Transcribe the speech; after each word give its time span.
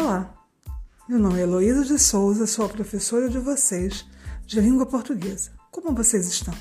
Olá, 0.00 0.32
meu 1.08 1.18
nome 1.18 1.40
é 1.40 1.42
Heloísa 1.42 1.84
de 1.84 1.98
Souza, 1.98 2.46
sou 2.46 2.66
a 2.66 2.68
professora 2.68 3.28
de 3.28 3.40
vocês 3.40 4.06
de 4.46 4.60
língua 4.60 4.86
portuguesa. 4.86 5.50
Como 5.72 5.92
vocês 5.92 6.28
estão? 6.28 6.54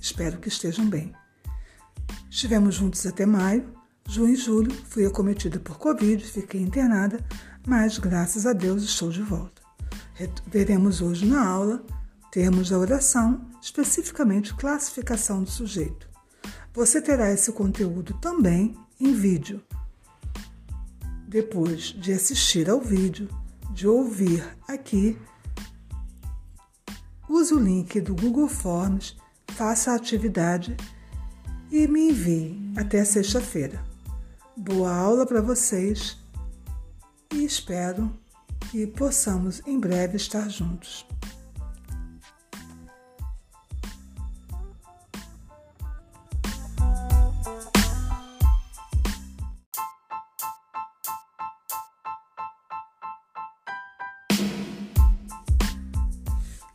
Espero 0.00 0.38
que 0.38 0.46
estejam 0.46 0.88
bem. 0.88 1.12
Estivemos 2.30 2.76
juntos 2.76 3.04
até 3.04 3.26
maio, 3.26 3.68
junho 4.08 4.32
e 4.32 4.36
julho, 4.36 4.72
fui 4.88 5.04
acometida 5.04 5.58
por 5.58 5.76
Covid, 5.76 6.24
fiquei 6.24 6.60
internada, 6.60 7.18
mas 7.66 7.98
graças 7.98 8.46
a 8.46 8.52
Deus 8.52 8.84
estou 8.84 9.10
de 9.10 9.22
volta. 9.22 9.60
Veremos 10.46 11.02
hoje 11.02 11.26
na 11.26 11.44
aula 11.44 11.84
termos 12.30 12.70
da 12.70 12.78
oração, 12.78 13.44
especificamente 13.60 14.54
classificação 14.54 15.42
do 15.42 15.50
sujeito. 15.50 16.08
Você 16.72 17.02
terá 17.02 17.32
esse 17.32 17.50
conteúdo 17.50 18.14
também 18.20 18.78
em 19.00 19.12
vídeo 19.12 19.60
depois 21.34 21.86
de 21.86 22.12
assistir 22.12 22.70
ao 22.70 22.80
vídeo, 22.80 23.28
de 23.72 23.88
ouvir 23.88 24.56
aqui, 24.68 25.18
use 27.28 27.52
o 27.52 27.58
link 27.58 28.00
do 28.00 28.14
Google 28.14 28.46
Forms, 28.46 29.16
faça 29.48 29.90
a 29.90 29.96
atividade 29.96 30.76
e 31.72 31.88
me 31.88 32.10
envie 32.10 32.72
até 32.76 33.04
sexta-feira. 33.04 33.82
Boa 34.56 34.94
aula 34.94 35.26
para 35.26 35.42
vocês 35.42 36.16
e 37.32 37.44
espero 37.44 38.16
que 38.70 38.86
possamos 38.86 39.60
em 39.66 39.80
breve 39.80 40.16
estar 40.16 40.48
juntos. 40.48 41.04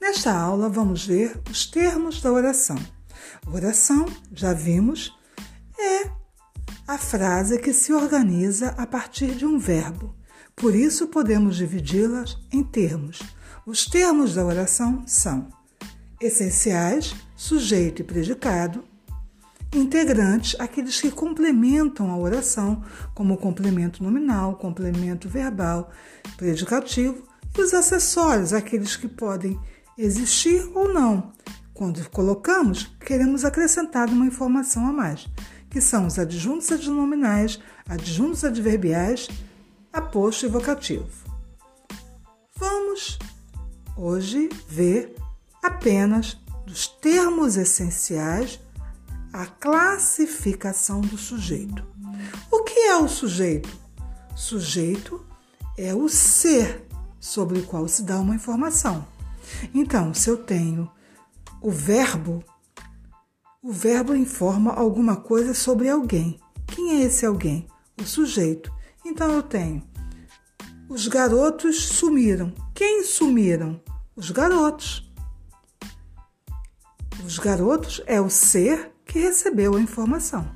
Nesta 0.09 0.33
aula, 0.33 0.67
vamos 0.69 1.05
ver 1.05 1.39
os 1.51 1.67
termos 1.67 2.19
da 2.19 2.31
oração. 2.31 2.75
Oração, 3.45 4.07
já 4.33 4.53
vimos, 4.53 5.15
é 5.77 6.09
a 6.87 6.97
frase 6.97 7.59
que 7.59 7.71
se 7.71 7.93
organiza 7.93 8.69
a 8.69 8.87
partir 8.87 9.35
de 9.35 9.45
um 9.45 9.59
verbo. 9.59 10.15
Por 10.55 10.73
isso, 10.73 11.09
podemos 11.09 11.57
dividi-las 11.57 12.39
em 12.51 12.63
termos. 12.63 13.19
Os 13.67 13.85
termos 13.85 14.33
da 14.33 14.43
oração 14.43 15.03
são 15.05 15.47
essenciais, 16.19 17.15
sujeito 17.35 18.01
e 18.01 18.03
predicado, 18.03 18.83
integrantes, 19.71 20.59
aqueles 20.59 20.99
que 20.99 21.11
complementam 21.11 22.09
a 22.09 22.17
oração, 22.17 22.83
como 23.13 23.37
complemento 23.37 24.03
nominal, 24.03 24.55
complemento 24.55 25.29
verbal, 25.29 25.91
predicativo, 26.35 27.23
e 27.55 27.61
os 27.61 27.75
acessórios, 27.75 28.53
aqueles 28.53 28.95
que 28.95 29.07
podem 29.07 29.59
existir 29.99 30.65
ou 30.73 30.93
não. 30.93 31.33
Quando 31.73 32.09
colocamos, 32.09 32.89
queremos 33.05 33.43
acrescentar 33.43 34.07
uma 34.07 34.25
informação 34.25 34.87
a 34.87 34.93
mais, 34.93 35.27
que 35.69 35.81
são 35.81 36.07
os 36.07 36.17
adjuntos 36.17 36.71
adnominais, 36.71 37.59
adjuntos 37.87 38.45
adverbiais, 38.45 39.27
aposto 39.91 40.45
e 40.45 40.49
vocativo. 40.49 41.07
Vamos 42.55 43.19
hoje 43.97 44.49
ver 44.69 45.15
apenas 45.61 46.37
dos 46.65 46.87
termos 46.87 47.57
essenciais 47.57 48.59
a 49.33 49.45
classificação 49.45 51.01
do 51.01 51.17
sujeito. 51.17 51.85
O 52.49 52.63
que 52.63 52.79
é 52.87 52.95
o 52.95 53.07
sujeito? 53.09 53.69
Sujeito 54.33 55.25
é 55.77 55.93
o 55.93 56.07
ser 56.07 56.87
sobre 57.19 57.59
o 57.59 57.65
qual 57.65 57.87
se 57.87 58.03
dá 58.03 58.17
uma 58.17 58.35
informação. 58.35 59.18
Então, 59.73 60.13
se 60.13 60.29
eu 60.29 60.37
tenho 60.37 60.89
o 61.61 61.71
verbo, 61.71 62.43
o 63.61 63.71
verbo 63.71 64.15
informa 64.15 64.73
alguma 64.73 65.15
coisa 65.15 65.53
sobre 65.53 65.89
alguém. 65.89 66.39
Quem 66.67 67.01
é 67.01 67.05
esse 67.05 67.25
alguém? 67.25 67.67
O 67.99 68.03
sujeito. 68.03 68.71
Então 69.05 69.31
eu 69.31 69.43
tenho 69.43 69.89
os 70.89 71.07
garotos 71.07 71.85
sumiram. 71.85 72.51
Quem 72.73 73.03
sumiram? 73.03 73.79
Os 74.15 74.31
garotos. 74.31 75.07
Os 77.23 77.37
garotos 77.37 78.01
é 78.07 78.19
o 78.19 78.27
ser 78.27 78.91
que 79.05 79.19
recebeu 79.19 79.75
a 79.75 79.79
informação. 79.79 80.49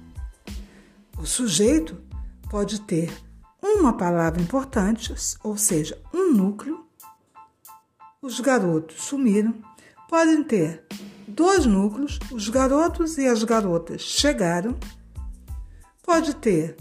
O 1.19 1.25
sujeito 1.27 2.01
pode 2.49 2.81
ter 2.81 3.13
uma 3.61 3.95
palavra 3.95 4.41
importante, 4.41 5.13
ou 5.43 5.55
seja, 5.55 6.01
um 6.11 6.33
núcleo, 6.33 6.82
os 8.23 8.39
garotos 8.39 9.03
sumiram, 9.03 9.53
podem 10.09 10.43
ter 10.45 10.85
dois 11.27 11.65
núcleos, 11.65 12.17
os 12.31 12.47
garotos 12.47 13.17
e 13.17 13.27
as 13.27 13.43
garotas 13.43 14.01
chegaram. 14.01 14.77
Pode 16.01 16.33
ter, 16.37 16.77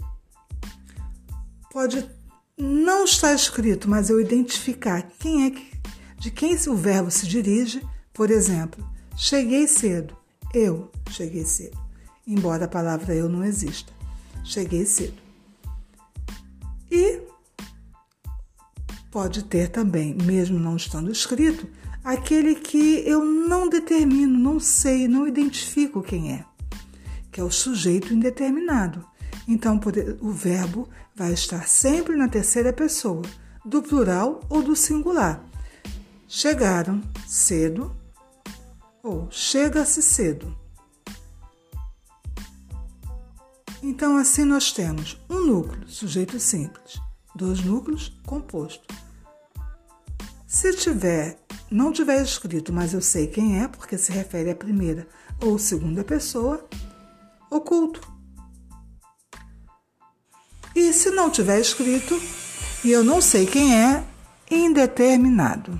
pode 1.69 2.09
não 2.57 3.03
estar 3.03 3.33
escrito, 3.33 3.89
mas 3.89 4.09
eu 4.09 4.21
identificar 4.21 5.01
quem 5.19 5.45
é 5.45 5.51
que, 5.51 5.71
de 6.17 6.31
quem 6.31 6.55
o 6.67 6.75
verbo 6.75 7.11
se 7.11 7.27
dirige. 7.27 7.85
Por 8.13 8.31
exemplo, 8.31 8.87
cheguei 9.17 9.67
cedo. 9.67 10.15
Eu 10.53 10.91
cheguei 11.09 11.45
cedo. 11.45 11.77
Embora 12.25 12.65
a 12.65 12.69
palavra 12.69 13.13
eu 13.13 13.27
não 13.27 13.43
exista. 13.43 13.91
Cheguei 14.45 14.85
cedo. 14.85 15.22
Pode 19.13 19.43
ter 19.43 19.69
também, 19.69 20.15
mesmo 20.15 20.57
não 20.57 20.75
estando 20.75 21.11
escrito, 21.11 21.67
aquele 22.03 22.55
que 22.55 23.07
eu 23.07 23.23
não 23.23 23.69
determino, 23.69 24.39
não 24.39 24.59
sei, 24.59 25.07
não 25.07 25.27
identifico 25.27 26.01
quem 26.01 26.33
é, 26.33 26.43
que 27.31 27.39
é 27.39 27.43
o 27.43 27.51
sujeito 27.51 28.11
indeterminado. 28.11 29.05
Então, 29.47 29.79
o 30.19 30.31
verbo 30.31 30.89
vai 31.15 31.31
estar 31.31 31.67
sempre 31.67 32.15
na 32.15 32.27
terceira 32.27 32.73
pessoa, 32.73 33.21
do 33.63 33.83
plural 33.83 34.41
ou 34.49 34.63
do 34.63 34.75
singular. 34.75 35.45
Chegaram 36.27 36.99
cedo 37.27 37.95
ou 39.03 39.27
chega-se 39.29 40.01
cedo. 40.01 40.57
Então, 43.83 44.17
assim 44.17 44.43
nós 44.43 44.71
temos 44.71 45.23
um 45.29 45.45
núcleo, 45.45 45.87
sujeito 45.87 46.39
simples, 46.39 46.99
dois 47.35 47.63
núcleos, 47.63 48.13
composto. 48.25 48.93
Se 50.47 50.73
tiver, 50.75 51.37
não 51.69 51.91
tiver 51.91 52.21
escrito, 52.21 52.71
mas 52.71 52.93
eu 52.93 53.01
sei 53.01 53.27
quem 53.27 53.61
é, 53.61 53.67
porque 53.67 53.97
se 53.97 54.11
refere 54.11 54.51
à 54.51 54.55
primeira 54.55 55.07
ou 55.41 55.57
segunda 55.57 56.03
pessoa, 56.03 56.63
oculto. 57.49 58.01
E 60.75 60.93
se 60.93 61.11
não 61.11 61.29
tiver 61.29 61.59
escrito 61.59 62.19
e 62.83 62.91
eu 62.91 63.03
não 63.03 63.21
sei 63.21 63.45
quem 63.45 63.75
é, 63.75 64.03
indeterminado. 64.49 65.79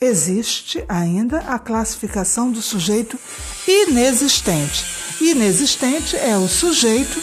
Existe 0.00 0.84
ainda 0.88 1.38
a 1.40 1.58
classificação 1.58 2.52
do 2.52 2.62
sujeito 2.62 3.18
inexistente. 3.66 4.84
Inexistente 5.20 6.16
é 6.16 6.36
o 6.36 6.46
sujeito 6.46 7.18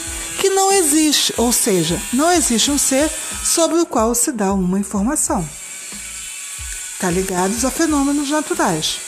não 0.66 0.72
existe, 0.72 1.34
ou 1.38 1.52
seja, 1.52 2.02
não 2.12 2.32
existe 2.32 2.72
um 2.72 2.78
ser 2.78 3.10
sobre 3.44 3.80
o 3.80 3.86
qual 3.86 4.16
se 4.16 4.32
dá 4.32 4.54
uma 4.54 4.80
informação 4.80 5.48
está 7.06 7.12
ligados 7.12 7.64
a 7.64 7.70
fenômenos 7.70 8.30
naturais, 8.32 9.00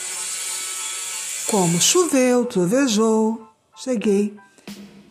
como 1.48 1.80
choveu, 1.80 2.44
trovejou, 2.44 3.48
cheguei. 3.74 4.36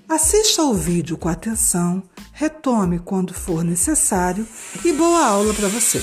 Assista 0.08 0.62
ao 0.62 0.74
vídeo 0.74 1.18
com 1.18 1.28
atenção, 1.28 2.02
retome 2.32 3.00
quando 3.00 3.34
for 3.34 3.64
necessário 3.64 4.48
e 4.86 4.94
boa 4.94 5.26
aula 5.26 5.54
para 5.54 5.68
você. 5.68 6.02